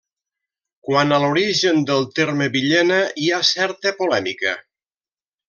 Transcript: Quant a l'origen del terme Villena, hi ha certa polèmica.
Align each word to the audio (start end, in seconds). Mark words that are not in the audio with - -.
Quant 0.87 1.11
a 1.17 1.19
l'origen 1.23 1.83
del 1.89 2.07
terme 2.21 2.47
Villena, 2.57 2.99
hi 3.25 3.29
ha 3.37 3.43
certa 3.51 3.93
polèmica. 4.01 4.57